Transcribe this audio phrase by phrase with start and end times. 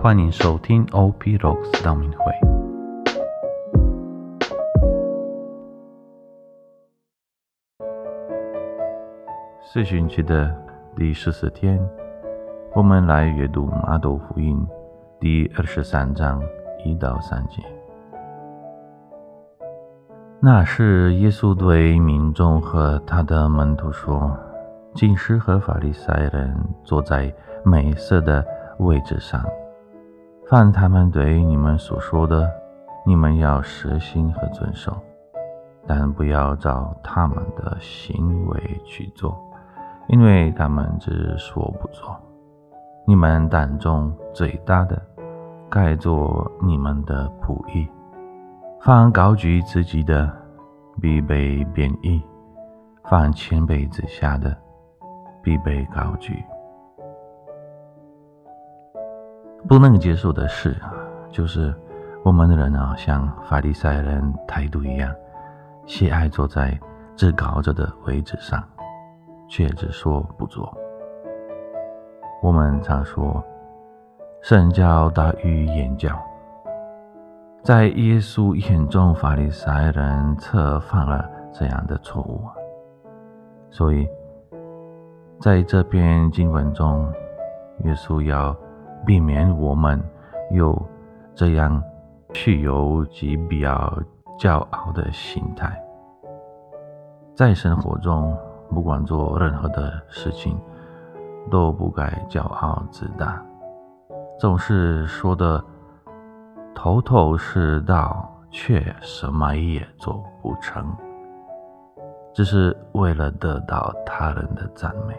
[0.00, 2.32] 欢迎收听 OP Rocks 道明会。
[9.60, 10.54] 四旬期的
[10.94, 11.84] 第十四天，
[12.76, 14.64] 我们来阅读马窦福音
[15.18, 16.40] 第二十三章
[16.84, 17.60] 一到三节。
[20.38, 24.38] 那是，耶稣对民众和他的门徒说
[24.94, 27.34] ：“经师和法利赛人坐在
[27.64, 28.46] 美色的
[28.78, 29.44] 位置上，
[30.50, 32.50] 凡他们对你们所说的，
[33.04, 34.96] 你们要实行和遵守，
[35.86, 39.38] 但不要照他们的行为去做。”
[40.08, 42.16] 因为他们只说不做，
[43.06, 44.98] 你们胆中最大的，
[45.68, 47.86] 该做你们的仆役；
[48.80, 50.32] 凡高举自己的，
[50.98, 52.22] 必被贬义；
[53.04, 54.56] 凡谦卑之下的，
[55.42, 56.42] 必被高举。
[59.68, 60.90] 不能接受的事啊，
[61.30, 61.72] 就是
[62.24, 65.14] 我们的人啊，像法利赛人态度一样，
[65.86, 66.76] 喜爱坐在
[67.14, 68.60] 至高者的位置上。
[69.50, 70.70] 却只说不做。
[72.42, 73.42] 我们常说，
[74.42, 76.10] 圣教大于言教。
[77.62, 82.42] 在耶稣眼中，法利赛人策犯了这样的错误。
[83.70, 84.06] 所以，
[85.40, 87.10] 在这篇经文中，
[87.84, 88.54] 耶稣要
[89.04, 90.02] 避免我们
[90.50, 90.80] 有
[91.34, 91.82] 这样
[92.32, 94.02] 具有极比较
[94.38, 95.80] 骄傲的心态，
[97.34, 98.36] 在生活中。
[98.70, 100.54] 不管做任何的事情，
[101.50, 103.42] 都不该骄傲自大，
[104.38, 105.64] 总是说的
[106.74, 110.94] 头头是道，却什么也做不成，
[112.34, 115.18] 只是为了得到他人的赞美，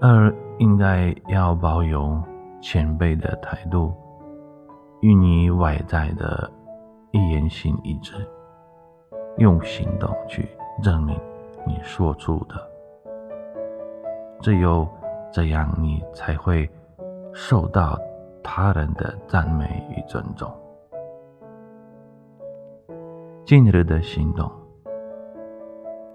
[0.00, 2.22] 而应该要保有
[2.60, 3.94] 谦卑的态度，
[5.00, 6.50] 与你外在的
[7.12, 8.14] 一言行一致，
[9.38, 10.48] 用行动去
[10.82, 11.18] 证明。
[11.66, 12.54] 你说出的，
[14.40, 14.86] 只有
[15.32, 16.68] 这样，你才会
[17.32, 17.98] 受到
[18.42, 20.48] 他人的赞美与尊重。
[23.44, 24.50] 今日的行动，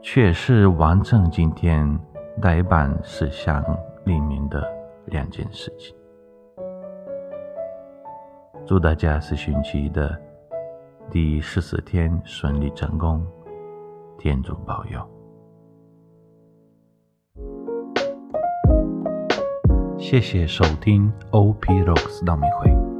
[0.02, 2.00] 却是完成今天
[2.41, 3.63] 代办事项
[4.03, 4.68] 里面的
[5.06, 5.96] 两件事情。
[8.66, 10.19] 祝大家四旬期的
[11.09, 13.24] 第十四天顺利成功，
[14.18, 15.00] 天主保佑。
[19.97, 22.91] 谢谢收听 OP Rocks 道明会。